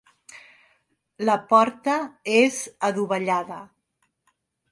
[1.29, 1.99] La porta
[2.39, 2.57] és
[2.89, 3.59] adovellada.